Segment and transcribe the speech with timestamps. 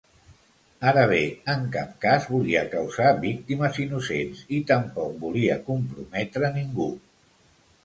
[0.91, 1.19] Ara bé,
[1.53, 6.91] en cap cas volia causar víctimes innocents i tampoc volia comprometre ningú.